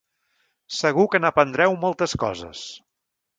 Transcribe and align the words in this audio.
Segur 0.77 1.05
que 1.15 1.21
n'aprendreu 1.25 1.77
moltes 1.85 2.17
coses. 2.25 2.65